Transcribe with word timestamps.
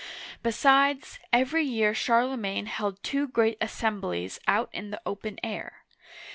Besides, 0.41 1.19
every 1.31 1.63
year 1.63 1.93
Charlemagne 1.93 2.65
held 2.65 3.03
two 3.03 3.27
great 3.27 3.59
assem 3.59 4.01
blies 4.01 4.39
out 4.47 4.71
in 4.73 4.89
the 4.89 4.99
open 5.05 5.37
air. 5.43 5.83